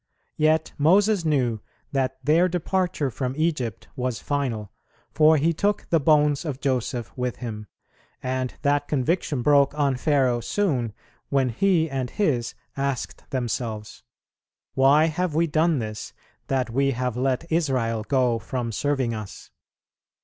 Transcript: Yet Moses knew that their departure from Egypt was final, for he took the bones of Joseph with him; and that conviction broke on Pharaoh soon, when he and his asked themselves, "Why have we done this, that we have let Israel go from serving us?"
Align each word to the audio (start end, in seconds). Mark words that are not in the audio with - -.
Yet 0.37 0.73
Moses 0.79 1.23
knew 1.25 1.59
that 1.91 2.17
their 2.25 2.49
departure 2.49 3.11
from 3.11 3.35
Egypt 3.37 3.87
was 3.95 4.17
final, 4.19 4.71
for 5.11 5.37
he 5.37 5.53
took 5.53 5.85
the 5.91 5.99
bones 5.99 6.43
of 6.43 6.59
Joseph 6.59 7.15
with 7.15 7.35
him; 7.35 7.67
and 8.23 8.55
that 8.63 8.87
conviction 8.87 9.43
broke 9.43 9.75
on 9.77 9.95
Pharaoh 9.95 10.39
soon, 10.41 10.91
when 11.29 11.49
he 11.49 11.87
and 11.87 12.09
his 12.09 12.55
asked 12.75 13.29
themselves, 13.29 14.01
"Why 14.73 15.05
have 15.05 15.35
we 15.35 15.45
done 15.45 15.77
this, 15.77 16.13
that 16.47 16.71
we 16.71 16.93
have 16.93 17.15
let 17.15 17.45
Israel 17.51 18.01
go 18.03 18.39
from 18.39 18.71
serving 18.71 19.13
us?" 19.13 19.51